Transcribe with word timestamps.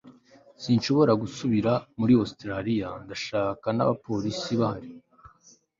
sinshobora 0.61 1.13
gusubira 1.21 1.71
muri 1.99 2.13
ositaraliya 2.23 2.89
ndashaka 3.03 3.67
n'abapolisi 3.73 4.51
bahari 4.59 4.89